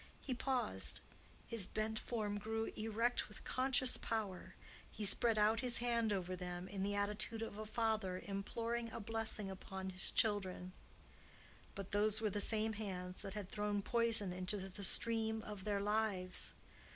He 0.19 0.33
paused; 0.33 0.99
his 1.45 1.67
bent 1.67 1.99
form 1.99 2.39
grew 2.39 2.71
erect 2.75 3.27
with 3.27 3.43
conscious 3.43 3.97
power; 3.97 4.55
he 4.91 5.05
spread 5.05 5.37
out 5.37 5.59
his 5.59 5.77
hands 5.77 6.11
over 6.11 6.35
them 6.35 6.67
in 6.67 6.81
the 6.81 6.95
attitude 6.95 7.43
of 7.43 7.59
a 7.59 7.67
father 7.67 8.19
imploring 8.25 8.89
a 8.91 8.99
blessing 8.99 9.47
upon 9.47 9.91
his 9.91 10.09
children; 10.09 10.73
but 11.75 11.91
those 11.91 12.19
were 12.19 12.31
the 12.31 12.41
same 12.41 12.73
hands 12.73 13.21
that 13.21 13.35
had 13.35 13.49
thrown 13.51 13.83
poison 13.83 14.33
into 14.33 14.57
the 14.57 14.83
stream 14.83 15.43
of 15.43 15.65
their 15.65 15.79
lives. 15.79 16.55